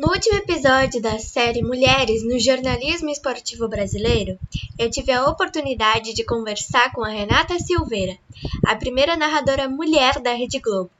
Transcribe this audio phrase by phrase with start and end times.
[0.00, 4.38] No último episódio da série Mulheres no Jornalismo Esportivo Brasileiro,
[4.78, 8.16] eu tive a oportunidade de conversar com a Renata Silveira,
[8.66, 10.90] a primeira narradora mulher da Rede Globo.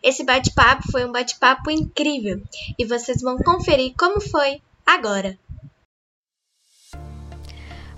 [0.00, 2.40] Esse bate-papo foi um bate-papo incrível
[2.78, 5.36] e vocês vão conferir como foi agora.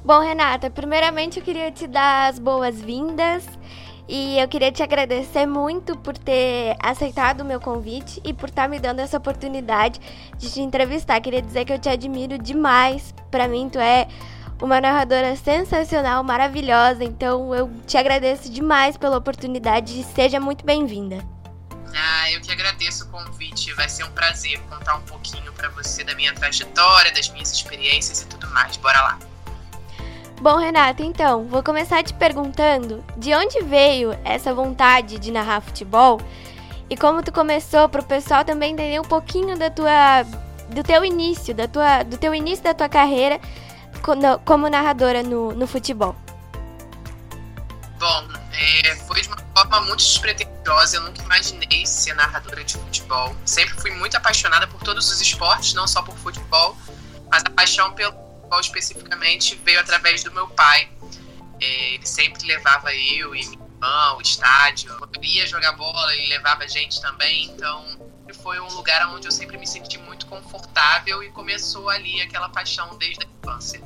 [0.02, 3.45] Bom, Renata, primeiramente eu queria te dar as boas-vindas
[4.11, 8.62] e eu queria te agradecer muito por ter aceitado o meu convite e por estar
[8.62, 10.00] tá me dando essa oportunidade
[10.36, 11.20] de te entrevistar.
[11.20, 13.15] Queria dizer que eu te admiro demais.
[13.30, 14.09] Para mim, tu é
[14.60, 17.04] uma narradora sensacional, maravilhosa.
[17.04, 21.24] Então, eu te agradeço demais pela oportunidade e seja muito bem-vinda.
[21.95, 23.73] Ah, eu que agradeço o convite.
[23.74, 28.23] Vai ser um prazer contar um pouquinho para você da minha trajetória, das minhas experiências
[28.23, 28.77] e tudo mais.
[28.77, 29.30] Bora lá.
[30.41, 36.19] Bom, Renata, então, vou começar te perguntando de onde veio essa vontade de narrar futebol
[36.89, 40.23] e como tu começou para o pessoal também entender um pouquinho da tua
[40.71, 43.39] do teu início, da tua do teu início da tua carreira
[44.47, 46.16] como narradora no, no futebol.
[47.99, 50.97] Bom, é, foi de uma forma muito despretensiosa.
[50.97, 53.37] Eu nunca imaginei ser narradora de futebol.
[53.45, 56.75] Sempre fui muito apaixonada por todos os esportes, não só por futebol,
[57.30, 58.20] mas a paixão pelo
[58.51, 60.90] futebol especificamente veio através do meu pai.
[61.60, 64.91] É, ele sempre levava eu e minha irmã ao estádio.
[65.15, 67.44] Eu ia jogar bola, ele levava a gente também.
[67.44, 67.84] Então,
[68.42, 72.97] foi um lugar onde eu sempre me senti muito confortável e começou ali aquela paixão
[72.98, 73.81] desde a infância.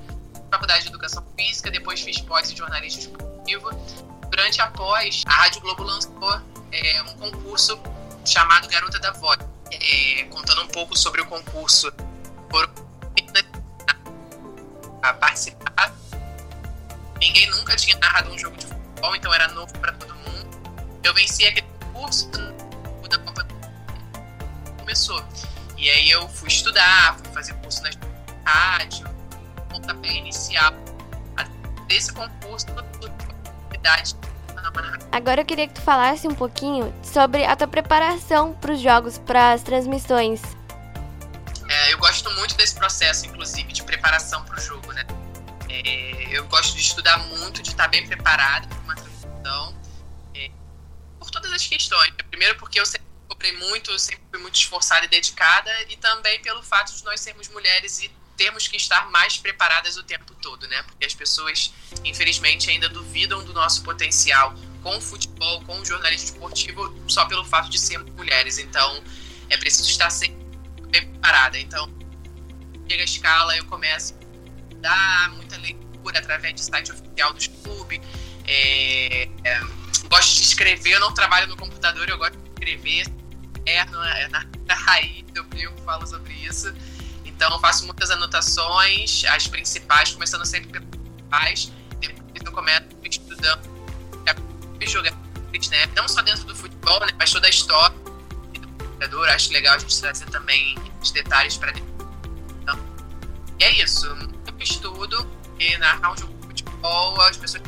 [0.51, 3.71] Faculdade de Educação Física, depois fiz pós em jornalismo esportivo.
[4.31, 6.41] Durante a pós, a Rádio Globo lançou
[6.73, 7.79] é, um concurso
[8.25, 9.39] chamado Garota da Voz.
[9.71, 11.93] É, contando um pouco sobre o concurso,
[12.51, 12.84] foram
[15.05, 15.95] a participar.
[17.21, 20.99] Ninguém nunca tinha narrado um jogo de futebol, então era novo para todo mundo.
[21.03, 22.29] Eu venci aquele curso
[23.09, 23.47] da Copa
[24.79, 25.23] começou.
[25.77, 27.91] E aí eu fui estudar, fui fazer curso na
[28.45, 29.07] rádio,
[29.69, 30.73] pontapé inicial
[31.87, 32.67] desse concurso
[35.13, 39.19] Agora eu queria que tu falasse um pouquinho sobre a tua preparação para os jogos,
[39.19, 40.43] para as transmissões.
[42.35, 45.07] Eu muito desse processo, inclusive, de preparação para o jogo, né?
[45.69, 49.81] É, eu gosto de estudar muito, de estar bem preparado para uma transmissão,
[50.35, 50.51] é,
[51.19, 52.13] por todas as questões.
[52.29, 56.63] Primeiro, porque eu sempre cobrei muito, sempre fui muito esforçada e dedicada, e também pelo
[56.63, 60.83] fato de nós sermos mulheres e termos que estar mais preparadas o tempo todo, né?
[60.83, 61.73] Porque as pessoas,
[62.05, 67.45] infelizmente, ainda duvidam do nosso potencial com o futebol, com o jornalismo esportivo, só pelo
[67.45, 68.59] fato de sermos mulheres.
[68.59, 69.05] Então,
[69.49, 70.45] é preciso estar sempre
[70.91, 71.59] preparada.
[71.59, 72.04] Então,
[72.89, 78.01] chega a escala, eu começo a dar muita leitura através do site oficial dos clubes.
[78.47, 79.61] É, é,
[80.09, 83.07] gosto de escrever, eu não trabalho no computador, eu gosto de escrever.
[83.67, 86.73] É na, é na, na raiz, eu brinco, falo sobre isso.
[87.25, 91.73] Então, faço muitas anotações, as principais, começando sempre pelas principais.
[92.01, 93.75] Depois eu começo estudando
[94.87, 95.87] jogar, né?
[95.97, 97.13] não só dentro do futebol, né?
[97.19, 97.97] mas toda a história
[99.05, 99.29] jogador.
[99.29, 101.94] Acho legal a gente trazer também os detalhes para dentro.
[103.65, 104.15] É isso.
[104.15, 105.27] Muito estudo
[105.59, 107.63] e narrar um jogo de futebol, as pessoas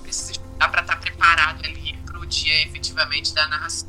[0.00, 3.88] precisam estudar para estar tá preparado ali para o dia efetivamente da narração.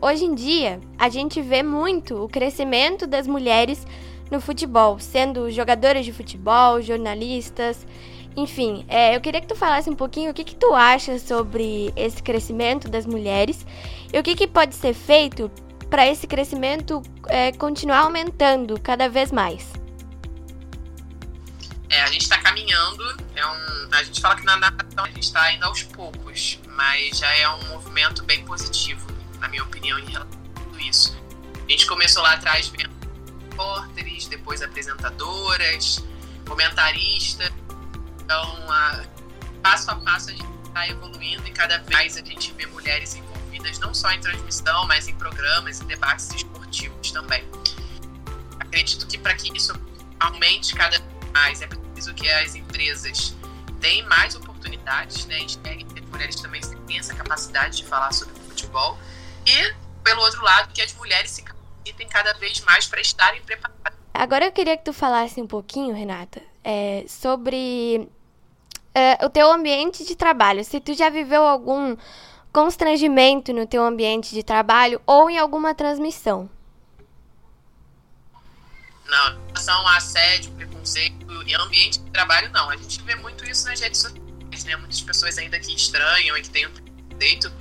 [0.00, 3.86] Hoje em dia, a gente vê muito o crescimento das mulheres
[4.30, 7.86] no futebol, sendo jogadoras de futebol, jornalistas,
[8.34, 11.92] enfim, é, eu queria que tu falasse um pouquinho o que, que tu acha sobre
[11.94, 13.66] esse crescimento das mulheres
[14.10, 15.50] e o que, que pode ser feito
[15.90, 19.85] para esse crescimento é, continuar aumentando cada vez mais.
[21.96, 23.02] É, a gente está caminhando,
[23.34, 27.16] é um, a gente fala que na narração a gente está indo aos poucos, mas
[27.16, 29.06] já é um movimento bem positivo,
[29.40, 31.16] na minha opinião, em relação a tudo isso.
[31.66, 32.90] A gente começou lá atrás vendo
[33.48, 36.04] repórteres, depois apresentadoras,
[36.46, 37.50] comentaristas,
[38.22, 39.02] então, a,
[39.62, 43.14] passo a passo, a gente está evoluindo e cada vez mais a gente vê mulheres
[43.14, 47.42] envolvidas não só em transmissão, mas em programas e debates esportivos também.
[48.60, 49.72] Acredito que para que isso
[50.20, 53.34] aumente cada vez mais, é preciso que as empresas
[53.80, 55.40] deem mais oportunidades, né?
[55.40, 58.98] Enxerguem que as mulheres também têm essa capacidade de falar sobre futebol.
[59.46, 63.98] E, pelo outro lado, que as mulheres se capacitem cada vez mais para estarem preparadas.
[64.12, 68.08] Agora eu queria que tu falasse um pouquinho, Renata, é, sobre
[68.94, 70.64] é, o teu ambiente de trabalho.
[70.64, 71.96] Se tu já viveu algum
[72.52, 76.48] constrangimento no teu ambiente de trabalho ou em alguma transmissão.
[79.06, 82.68] Em relação a assédio, preconceito e ambiente de trabalho, não.
[82.70, 84.76] A gente vê muito isso nas redes sociais, né?
[84.76, 87.52] Muitas pessoas ainda que estranham e que têm preconceito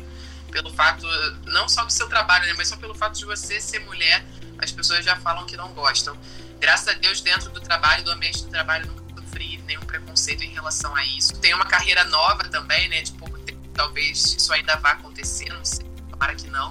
[0.52, 1.06] pelo fato,
[1.46, 2.54] não só do seu trabalho, né?
[2.58, 4.26] Mas só pelo fato de você ser mulher
[4.60, 6.18] as pessoas já falam que não gostam.
[6.60, 10.50] Graças a Deus, dentro do trabalho, do ambiente do trabalho, nunca sofri nenhum preconceito em
[10.50, 11.38] relação a isso.
[11.40, 15.64] Tenho uma carreira nova também, né, de pouco tempo, talvez isso ainda vá acontecer, não
[15.66, 16.70] sei, tomara que não.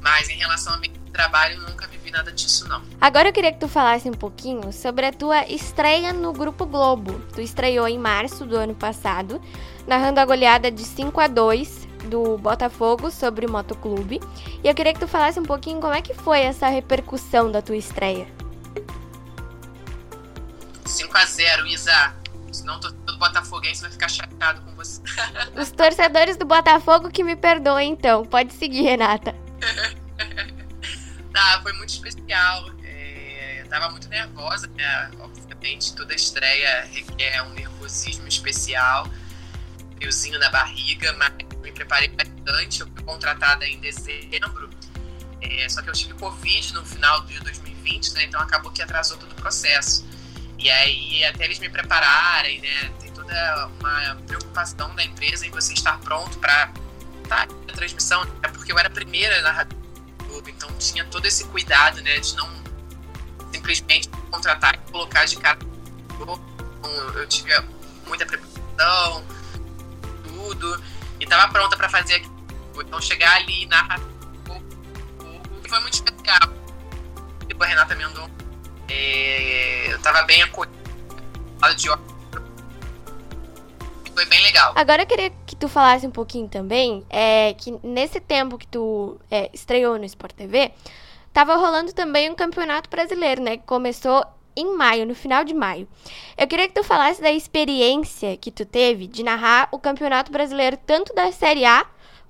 [0.00, 2.82] Mas em relação ao ambiente trabalho, nunca vivi nada disso, não.
[3.00, 7.18] Agora eu queria que tu falasse um pouquinho sobre a tua estreia no Grupo Globo.
[7.34, 9.40] Tu estreou em março do ano passado,
[9.86, 14.20] narrando a goleada de 5 a 2 do Botafogo sobre o Motoclube.
[14.62, 17.62] E eu queria que tu falasse um pouquinho como é que foi essa repercussão da
[17.62, 18.28] tua estreia.
[20.84, 22.14] 5 a 0 Isa.
[22.52, 25.00] Senão todo botafoguense vai ficar chateado com você.
[25.58, 28.24] Os torcedores do Botafogo que me perdoem, então.
[28.24, 29.34] Pode seguir, Renata.
[31.36, 32.70] tá, foi muito especial.
[32.82, 35.10] É, eu tava muito nervosa, né?
[35.20, 39.06] Obviamente, toda estreia requer um nervosismo especial,
[39.96, 42.80] friozinho na barriga, mas me preparei bastante.
[42.80, 44.70] Eu fui contratada em dezembro,
[45.42, 48.24] é, só que eu tive Covid no final de 2020, né?
[48.24, 50.06] Então acabou que atrasou todo o processo.
[50.58, 52.90] E aí, até eles me prepararem, né?
[52.98, 56.72] Tem toda uma preocupação da empresa em você estar pronto para
[57.28, 59.52] tá, a transmissão, é porque eu era a primeira na
[60.46, 62.18] Então tinha todo esse cuidado, né?
[62.18, 62.48] De não
[63.52, 65.58] simplesmente contratar e colocar de cara.
[66.10, 66.40] Então,
[67.14, 67.52] eu tive
[68.06, 69.24] muita preparação,
[70.24, 70.82] tudo,
[71.20, 72.36] e estava pronta para fazer aquilo.
[72.78, 74.06] Então, chegar ali na Rádio
[74.44, 74.64] Globo
[75.68, 76.52] foi muito especial.
[77.48, 78.30] Tipo, a Renata Mendonça
[78.88, 80.76] é, eu tava bem acolhido
[81.76, 81.88] de
[84.16, 84.72] foi bem legal.
[84.74, 89.20] Agora eu queria que tu falasse um pouquinho também, é, que nesse tempo que tu
[89.30, 90.72] é, estreou no Sport TV,
[91.34, 93.58] tava rolando também um campeonato brasileiro, né?
[93.58, 94.24] Que começou
[94.56, 95.86] em maio, no final de maio.
[96.34, 100.78] Eu queria que tu falasse da experiência que tu teve de narrar o Campeonato Brasileiro,
[100.78, 101.84] tanto da Série A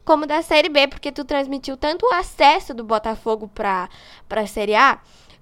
[0.04, 3.88] como da Série B, porque tu transmitiu tanto o acesso do Botafogo para
[4.28, 4.98] a Série A,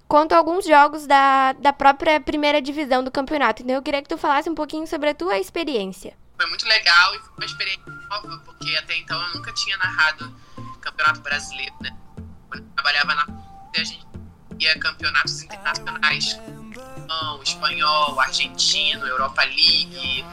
[0.07, 3.63] quanto alguns jogos da, da própria primeira divisão do campeonato.
[3.63, 6.13] Então eu queria que tu falasse um pouquinho sobre a tua experiência.
[6.37, 10.35] Foi muito legal e foi uma experiência nova, porque até então eu nunca tinha narrado
[10.81, 11.95] campeonato brasileiro, né?
[12.49, 13.45] Quando eu trabalhava na
[13.75, 14.05] a gente
[14.59, 16.39] ia campeonatos internacionais,
[17.43, 20.25] espanhol, argentino, Europa League.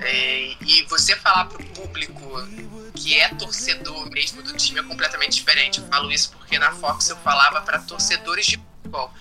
[0.00, 2.20] É, e você falar pro público
[2.94, 5.80] que é torcedor mesmo do time é completamente diferente.
[5.80, 9.12] Eu falo isso porque na Fox eu falava para torcedores de futebol.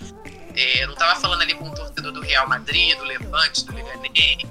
[0.56, 3.74] É, eu não estava falando ali com um torcedor do Real Madrid, do Levante, do
[3.74, 4.44] Leganés,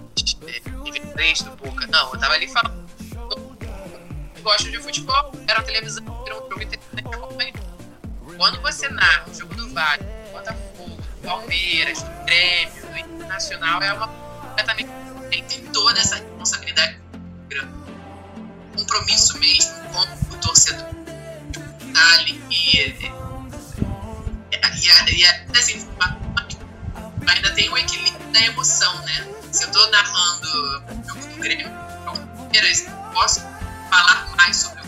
[0.65, 1.87] do River 3, do Boca.
[1.87, 2.81] Não, eu estava ali falando
[4.43, 7.05] gosto de futebol, era televisão, era um jogo interessante.
[8.37, 13.83] Quando você narra o jogo do Vale, do Botafogo, do Palmeiras, do Grêmio, do Internacional,
[13.83, 14.91] é uma completamente
[15.31, 16.99] tem toda essa responsabilidade
[18.77, 20.89] compromisso mesmo com o torcedor
[21.95, 22.81] tá ali e
[24.51, 25.45] e, a, e a
[27.31, 29.27] ainda tem o equilíbrio da emoção, né?
[29.51, 31.71] Se eu tô narrando o jogo do Grêmio,
[33.13, 33.41] posso
[33.91, 34.81] falar mais sobre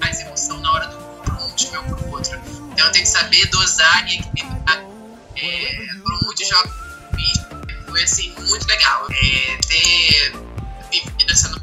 [0.00, 2.40] mais emoção na hora do para um time ou o outro.
[2.72, 4.84] Então eu tenho que saber dosar e equilibrar.
[5.36, 6.80] É, foram muitos jogos
[7.90, 9.06] foi assim, muito legal.
[9.10, 10.32] É, ter
[10.90, 11.60] vivido essa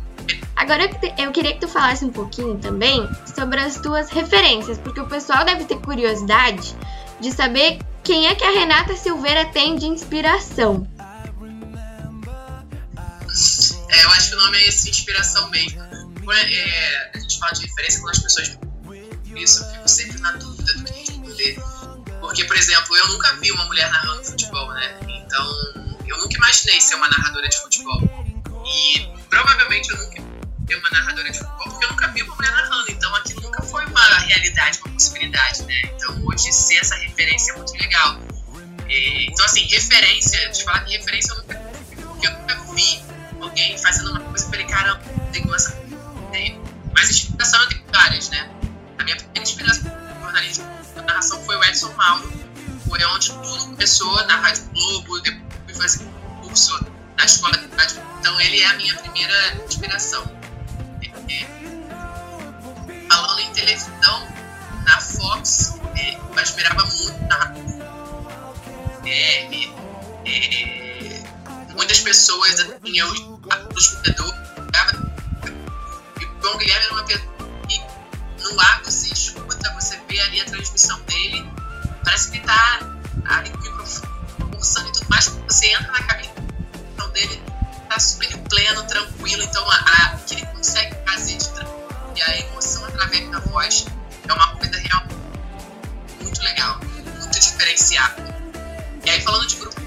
[0.55, 5.07] Agora eu queria que tu falasse um pouquinho também sobre as tuas referências, porque o
[5.07, 6.75] pessoal deve ter curiosidade
[7.19, 10.87] de saber quem é que a Renata Silveira tem de inspiração.
[13.89, 15.81] É, eu acho que o nome é esse, inspiração mesmo.
[15.81, 18.57] É, a gente fala de referência quando as pessoas
[19.35, 21.59] isso, eu fico sempre na dúvida do que responder.
[22.21, 24.99] Porque, por exemplo, eu nunca vi uma mulher narrando futebol, né?
[25.01, 25.45] Então,
[26.07, 28.01] eu nunca imaginei ser uma narradora de futebol.
[28.65, 30.21] E provavelmente eu nunca
[30.75, 33.85] uma narradora de futebol, porque eu nunca vi uma mulher narrando, então aquilo nunca foi
[33.85, 35.81] uma realidade, uma possibilidade, né?
[35.95, 38.19] Então hoje ser essa referência é muito legal.
[38.89, 41.55] E, então, assim, referência, de falar que referência eu nunca
[42.17, 43.03] porque eu nunca vi
[43.41, 45.77] alguém fazendo uma coisa e falei, caramba, tenho essa.
[46.93, 48.49] Mas inspiração eu tenho várias, né?
[48.97, 52.31] A minha primeira inspiração no jornalismo na narração foi o Edson Mauro,
[52.87, 56.05] foi onde tudo começou na Rádio Globo, depois fui fazer
[56.41, 56.85] curso
[57.17, 58.01] na escola de rádio.
[58.19, 60.36] Então ele é a minha primeira inspiração
[63.09, 64.27] falando em televisão,
[64.85, 67.53] na Fox, é, eu admirava muito na
[69.05, 69.47] é,
[70.25, 71.23] é,
[71.73, 73.97] muitas pessoas, assim, eu, os jogadores,
[76.19, 77.27] e o João Guilherme era uma pessoa
[77.67, 77.81] que
[78.43, 81.49] no ar você escuta, você vê ali a transmissão dele,
[82.03, 82.79] parece que ele tá
[83.25, 84.07] ali com o microfone,
[84.39, 86.37] conversando e tudo mais, você entra na cabine
[87.13, 87.41] dele,
[87.87, 91.47] tá super pleno, tranquilo, então a, a, que ele consegue fazer de
[92.15, 93.85] e a emoção através da voz
[94.27, 95.17] é uma coisa realmente
[97.77, 98.15] influenciar.
[99.05, 99.79] E aí, falando de grupo,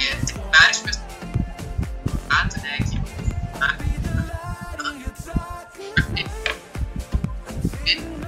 [0.00, 1.08] é, tem várias pessoas
[2.62, 2.98] né, que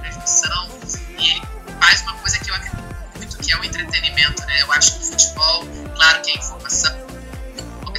[0.01, 0.69] reflexão
[1.17, 1.41] e ele
[1.79, 4.61] faz uma coisa que eu acredito muito que é o entretenimento, né?
[4.61, 7.10] Eu acho que o futebol, claro que é informação, é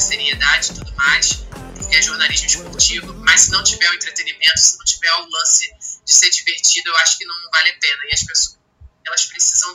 [0.03, 4.79] seriedade e tudo mais, porque é jornalismo esportivo, mas se não tiver o entretenimento, se
[4.79, 5.73] não tiver o lance
[6.05, 8.03] de ser divertido, eu acho que não vale a pena.
[8.11, 8.59] E as pessoas,
[9.07, 9.75] elas precisam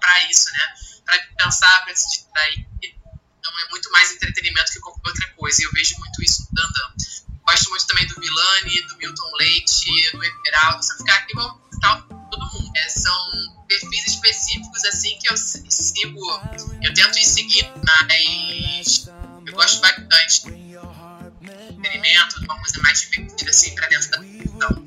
[0.00, 0.74] para isso, né?
[1.04, 2.66] Para pensar, para se distrair.
[2.82, 5.60] Então é muito mais entretenimento que qualquer outra coisa.
[5.60, 6.94] E eu vejo muito isso no Dandan.
[7.46, 10.82] Gosto muito também do Milani, do Milton Leite, do Everaldo.
[10.82, 12.72] Se eu ficar aqui, vou citar todo mundo.
[12.76, 16.20] É, são perfis específicos assim que eu sigo,
[16.82, 19.08] eu tento ir seguindo, mas
[19.54, 20.48] eu gosto bastante.
[21.70, 24.84] Entretenimento, uma coisa mais divertida assim pra dentro da televisão.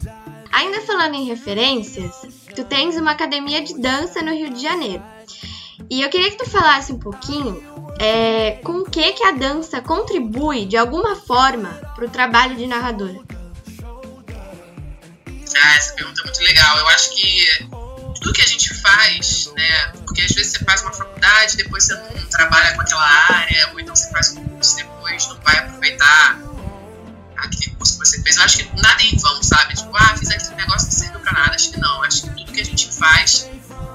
[0.52, 2.14] Ainda falando em referências,
[2.56, 5.04] tu tens uma academia de dança no Rio de Janeiro.
[5.90, 7.64] E eu queria que tu falasse um pouquinho
[8.00, 12.68] é, com o que, que a dança contribui de alguma forma para o trabalho de
[12.68, 13.20] narradora.
[15.60, 16.78] Ah, essa pergunta é muito legal.
[16.78, 17.70] Eu acho que
[18.20, 19.92] tudo que a gente faz, né?
[20.06, 23.80] Porque às vezes você faz uma faculdade, depois você não trabalha com aquela área, ou
[23.80, 26.40] então você faz um curso depois não vai aproveitar
[27.38, 28.38] aquele curso que você fez.
[28.38, 29.76] Eu acho que nada é em vão, sabe?
[29.76, 31.56] Tipo, ah, fiz aquele negócio que não serviu pra nada.
[31.56, 32.04] Acho que não.
[32.04, 33.50] Acho que tudo que a gente faz,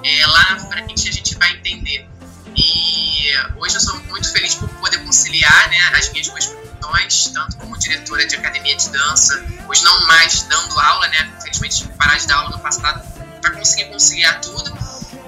[0.05, 2.09] é, lá na frente a gente vai entender.
[2.57, 7.57] E hoje eu sou muito feliz por poder conciliar né, as minhas duas profissões, tanto
[7.57, 11.33] como diretora de academia de dança, hoje não mais dando aula, né?
[11.39, 13.12] Infelizmente parar de dar aula no passado
[13.63, 14.73] para conseguir conciliar tudo.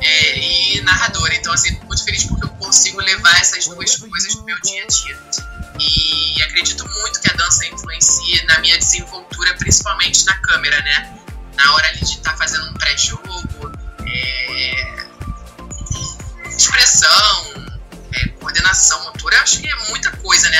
[0.00, 1.34] É, e narradora.
[1.34, 4.86] Então, assim, muito feliz porque eu consigo levar essas duas coisas no meu dia a
[4.86, 5.18] dia.
[5.78, 11.18] E acredito muito que a dança influencia na minha desenvoltura, principalmente na câmera, né?
[11.56, 13.72] Na hora ali de estar tá fazendo um pré-jogo,
[14.06, 15.06] é...
[16.48, 17.70] expressão,
[18.12, 20.58] é, coordenação motora, acho que é muita coisa, né?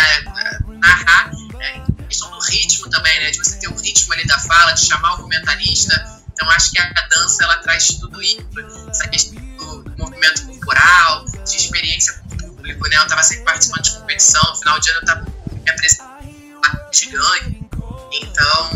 [0.81, 3.31] Narrar, é, questão do ritmo também, né?
[3.31, 6.13] De você ter o ritmo ali da fala, de chamar o comentarista.
[6.45, 8.47] Então, acho que a dança, ela traz tudo isso,
[8.91, 9.41] essa questão
[9.83, 12.97] do, movimento corporal, de experiência com o público, né?
[12.99, 17.67] Eu estava sempre participando de competição, no final de ano eu estava me apresentando gigante,
[18.13, 18.71] então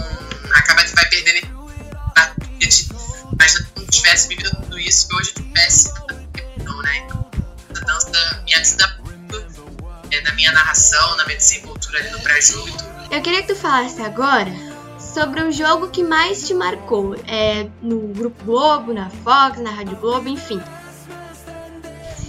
[0.54, 1.58] acaba que vai perdendo
[3.38, 5.92] mas se eu não tivesse vivido tudo isso, que hoje eu tivesse
[6.64, 7.06] não, né?
[7.76, 8.98] A dança me ajuda
[10.24, 13.14] na minha narração, na minha desenvoltura ali no pré-jogo e tudo.
[13.14, 14.50] Eu queria que tu falasse agora
[15.12, 17.14] sobre o jogo que mais te marcou.
[17.26, 20.60] É, no Grupo Globo, na Fox, na Rádio Globo, enfim.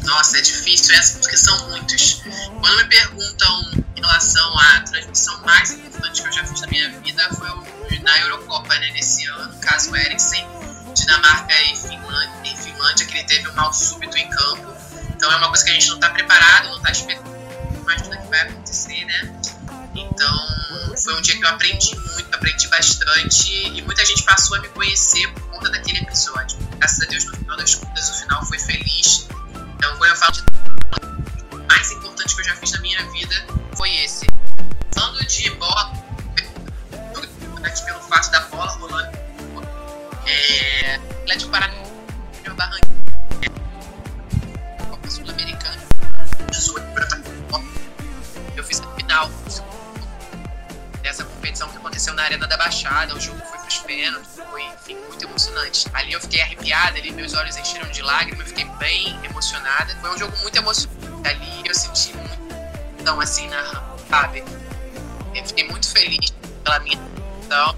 [0.03, 2.23] Nossa, é difícil essa porque são muitos.
[2.59, 6.89] Quando me perguntam em relação à transmissão mais importante que eu já fiz na minha
[6.99, 10.47] vida, foi o, na Eurocopa, né, nesse ano, caso Eriksen,
[10.95, 14.73] Dinamarca e Finlândia, Finlândia, que ele teve um mal súbito em campo.
[15.15, 17.35] Então é uma coisa que a gente não está preparado, não está esperando,
[17.81, 19.39] imagina que vai acontecer, né?
[19.95, 20.47] Então,
[21.09, 24.69] foi um dia que eu aprendi muito, aprendi bastante e muita gente passou a me
[24.69, 26.55] conhecer por conta daquele episódio.
[26.77, 29.27] Graças a Deus, no final das contas, o final foi feliz.
[29.75, 30.43] Então, quando eu falo de
[31.67, 34.28] mais importante que eu já fiz na minha vida foi esse.
[55.69, 55.87] Emocionante.
[55.93, 59.95] Ali eu fiquei arrepiada, ali meus olhos encheram de lágrimas, eu fiquei bem emocionada.
[60.01, 61.27] Foi um jogo muito emocionante.
[61.27, 62.39] Ali eu senti muito,
[62.99, 64.43] então, assim, na sabe?
[65.35, 66.31] Eu fiquei muito feliz
[66.63, 66.99] pela minha
[67.43, 67.75] então,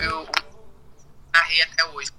[0.00, 0.28] eu
[1.32, 2.12] narrei até hoje.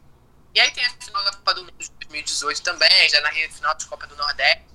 [0.54, 3.50] E aí tem a final da Copa do Mundo de 2018 também, já narrei a
[3.50, 4.66] final da Copa do Nordeste.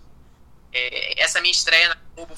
[0.73, 2.35] É, essa minha estreia na Globo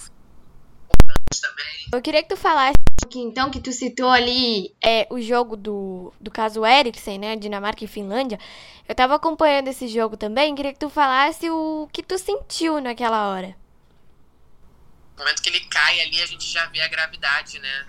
[1.41, 1.89] também.
[1.93, 2.75] Eu queria que tu falasse
[3.15, 7.37] então que tu citou ali é, o jogo do, do caso Eriksen, né?
[7.37, 8.39] Dinamarca e Finlândia.
[8.89, 13.29] Eu tava acompanhando esse jogo também, queria que tu falasse o que tu sentiu naquela
[13.29, 13.57] hora.
[15.17, 17.87] No momento que ele cai ali, a gente já vê a gravidade, né?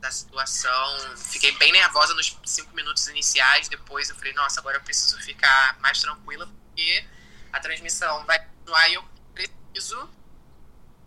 [0.00, 1.16] Da situação.
[1.16, 3.68] Fiquei bem nervosa nos cinco minutos iniciais.
[3.68, 7.04] Depois eu falei, nossa, agora eu preciso ficar mais tranquila, porque
[7.52, 10.08] a transmissão vai continuar e eu preciso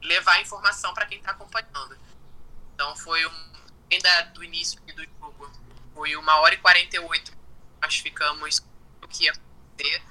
[0.02, 1.98] levar informação para quem está acompanhando.
[2.74, 3.50] Então foi um.
[3.92, 5.52] Ainda do início do jogo,
[5.94, 7.38] foi uma hora e 48.
[7.82, 8.62] Nós ficamos
[9.02, 10.04] o que ia acontecer,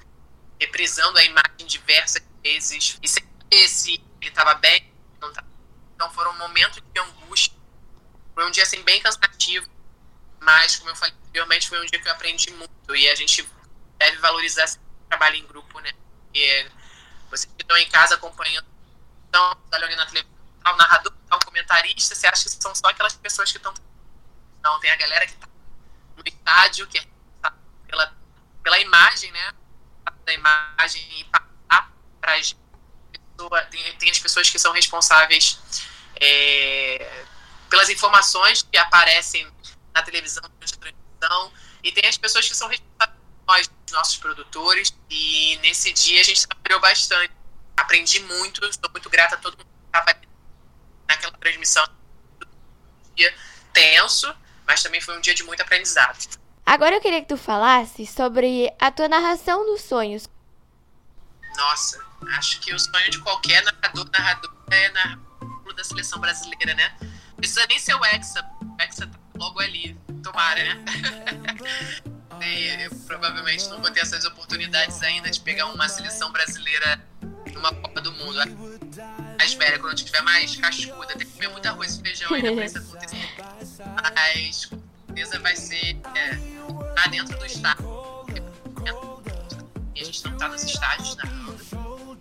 [0.59, 2.99] reprisando a imagem diversas vezes.
[3.01, 3.23] E sem
[3.67, 5.47] se ele estava bem, não tava.
[5.95, 7.57] Então foram momentos de angústia.
[8.33, 9.67] Foi um dia assim, bem cansativo.
[10.39, 12.95] Mas, como eu falei anteriormente, foi um dia que eu aprendi muito.
[12.95, 13.47] E a gente
[13.97, 14.79] deve valorizar esse
[15.09, 15.91] trabalho em grupo, né?
[16.33, 16.69] E
[17.29, 18.65] vocês estão em casa acompanhando,
[19.51, 23.51] estão ali na televisão, o narrador, o comentarista, você acha que são só aquelas pessoas
[23.51, 23.73] que estão.
[24.61, 25.47] Não, tem a galera que está
[26.15, 27.05] no estádio, que é
[27.87, 28.13] pela,
[28.63, 29.53] pela imagem, né?
[30.25, 32.55] Da imagem e passar para as
[33.11, 33.67] pessoas.
[33.69, 35.59] Tem, tem as pessoas que são responsáveis
[36.19, 37.25] é,
[37.69, 39.49] pelas informações que aparecem
[39.93, 41.53] na televisão, na transmissão,
[41.83, 43.19] e tem as pessoas que são responsáveis
[43.49, 47.38] nós, nossos produtores, e nesse dia a gente trabalhou bastante.
[47.79, 50.19] Aprendi muito, estou muito grata a todo mundo que estava
[51.07, 51.85] naquela transmissão.
[52.41, 53.33] Um dia
[53.73, 54.33] tenso,
[54.65, 56.17] mas também foi um dia de muito aprendizado.
[56.65, 60.29] Agora eu queria que tu falasse sobre a tua narração dos sonhos.
[61.55, 61.99] Nossa,
[62.37, 65.19] acho que o sonho de qualquer narrador, narrador é narrar
[65.79, 66.93] da seleção brasileira, né?
[67.01, 70.83] Não precisa nem ser o Hexa, o Hexa tá logo ali, tomara, né?
[72.83, 77.01] eu provavelmente não vou ter essas oportunidades ainda de pegar uma seleção brasileira
[77.59, 78.39] numa Copa do Mundo.
[79.37, 82.53] Mais velha, quando eu estiver mais cascuda, tem que comer muito arroz e feijão ainda
[82.53, 83.29] pra isso acontecer.
[84.15, 86.35] Mas com certeza vai ser é,
[86.95, 87.99] tá dentro do estádio.
[89.95, 91.59] E a gente não tá nos estádios narrando.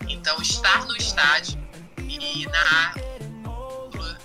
[0.09, 1.59] Então estar no estádio
[1.99, 2.95] e narrar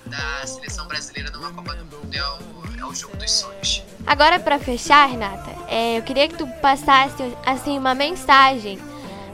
[0.08, 3.84] da seleção brasileira numa Copa do Mundo é o, é o jogo dos sonhos.
[4.06, 8.80] Agora, para fechar, Renata, é, eu queria que tu passasse assim uma mensagem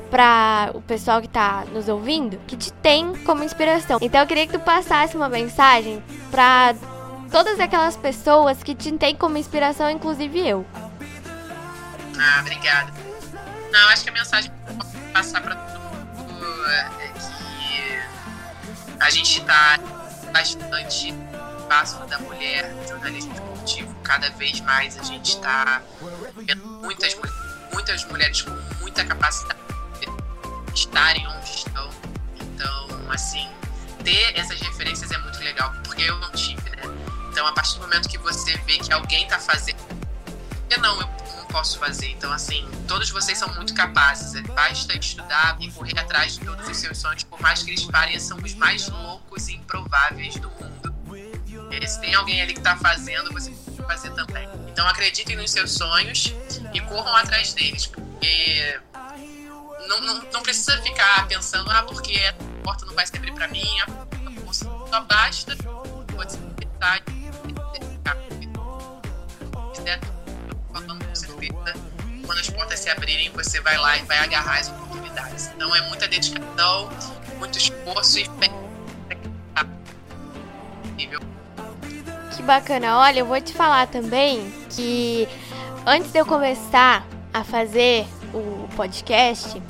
[0.10, 4.00] para o pessoal que está nos ouvindo, que te tem como inspiração.
[4.02, 6.76] Então eu queria que tu passasse uma mensagem para
[7.32, 10.66] todas aquelas pessoas que te têm como inspiração, inclusive eu.
[12.20, 12.92] Ah, obrigada.
[13.72, 18.00] Não, acho que a mensagem que eu posso passar para todo mundo é que
[19.00, 19.80] a gente está
[20.34, 21.14] bastante
[21.70, 23.94] espaço da mulher no jornalismo esportivo.
[24.04, 25.82] Cada vez mais a gente está
[26.36, 27.16] vendo muitas,
[27.72, 29.59] muitas mulheres com muita capacidade de
[30.80, 31.90] estarem onde estão.
[32.40, 33.48] Então, assim,
[34.04, 36.84] ter essas referências é muito legal, porque eu não tive, né?
[37.32, 39.80] Então, a partir do momento que você vê que alguém está fazendo,
[40.70, 42.10] eu não, eu não posso fazer.
[42.10, 44.42] Então, assim, todos vocês são muito capazes.
[44.54, 48.38] Basta estudar e correr atrás de todos os seus sonhos, por mais que eles pareçam
[48.38, 50.96] os mais loucos e improváveis do mundo.
[51.72, 54.48] E se tem alguém ali que está fazendo, você pode fazer também.
[54.68, 56.34] Então, acreditem nos seus sonhos
[56.74, 58.80] e corram atrás deles, porque
[59.90, 63.48] não, não, não precisa ficar pensando, ah, porque a porta não vai se abrir para
[63.48, 63.66] mim,
[64.52, 65.56] só basta
[66.16, 67.04] pode ser verdade,
[70.72, 71.74] falando com certeza,
[72.26, 75.48] quando as portas se abrirem, você vai lá e vai agarrar as oportunidades.
[75.56, 76.90] Então é muita dedicação,
[77.38, 78.50] muito esforço e fé.
[82.36, 83.00] Que bacana.
[83.00, 85.28] Olha, eu vou te falar também que
[85.86, 89.62] antes de eu começar a fazer o podcast,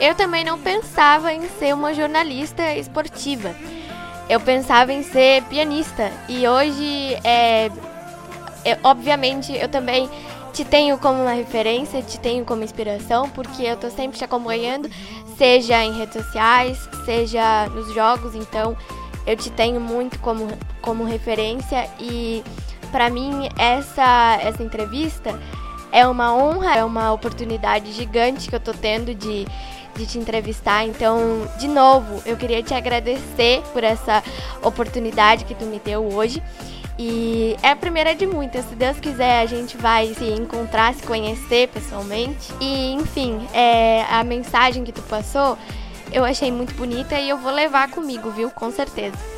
[0.00, 3.54] eu também não pensava em ser uma jornalista esportiva.
[4.28, 6.10] Eu pensava em ser pianista.
[6.28, 7.70] E hoje, é,
[8.64, 10.10] é, obviamente, eu também
[10.52, 14.90] te tenho como uma referência, te tenho como inspiração, porque eu tô sempre te acompanhando,
[15.36, 18.76] seja em redes sociais, seja nos jogos, então
[19.26, 20.48] eu te tenho muito como,
[20.80, 22.42] como referência e
[22.90, 25.38] para mim essa essa entrevista
[25.92, 29.46] é uma honra, é uma oportunidade gigante que eu tô tendo de,
[29.94, 30.84] de te entrevistar.
[30.84, 34.22] Então, de novo, eu queria te agradecer por essa
[34.62, 36.42] oportunidade que tu me deu hoje.
[36.98, 38.64] E é a primeira de muitas.
[38.66, 42.52] Se Deus quiser, a gente vai se encontrar, se conhecer pessoalmente.
[42.60, 45.58] E, enfim, é, a mensagem que tu passou
[46.12, 48.50] eu achei muito bonita e eu vou levar comigo, viu?
[48.50, 49.35] Com certeza.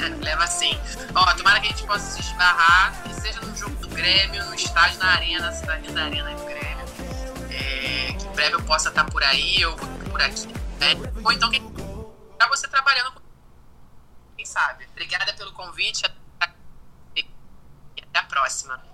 [0.22, 0.78] Leva sim.
[1.14, 4.54] Ó, tomara que a gente possa se esbarrar, que seja no jogo do Grêmio, no
[4.54, 6.84] estádio, na arena, na cidade da arena do Grêmio.
[7.50, 10.46] É, que em breve eu possa estar por aí, ou por aqui.
[10.78, 10.94] Né?
[11.24, 11.62] Ou então, quem
[12.38, 13.20] tá você trabalhando com
[14.36, 14.86] quem sabe.
[14.90, 16.04] Obrigada pelo convite
[17.16, 18.87] e até a próxima.